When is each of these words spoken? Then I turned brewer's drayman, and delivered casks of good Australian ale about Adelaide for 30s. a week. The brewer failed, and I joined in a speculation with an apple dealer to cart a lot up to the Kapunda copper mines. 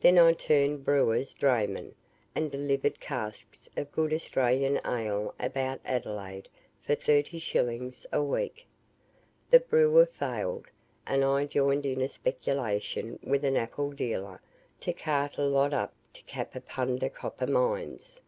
Then 0.00 0.18
I 0.18 0.32
turned 0.32 0.82
brewer's 0.82 1.34
drayman, 1.34 1.94
and 2.34 2.50
delivered 2.50 3.00
casks 3.00 3.68
of 3.76 3.92
good 3.92 4.14
Australian 4.14 4.80
ale 4.86 5.34
about 5.38 5.82
Adelaide 5.84 6.48
for 6.80 6.96
30s. 6.96 8.06
a 8.10 8.22
week. 8.22 8.64
The 9.50 9.60
brewer 9.60 10.06
failed, 10.06 10.68
and 11.06 11.22
I 11.22 11.44
joined 11.44 11.84
in 11.84 12.00
a 12.00 12.08
speculation 12.08 13.18
with 13.22 13.44
an 13.44 13.58
apple 13.58 13.92
dealer 13.92 14.40
to 14.80 14.94
cart 14.94 15.36
a 15.36 15.42
lot 15.44 15.74
up 15.74 15.92
to 16.14 16.24
the 16.24 16.32
Kapunda 16.32 17.10
copper 17.10 17.46
mines. 17.46 18.22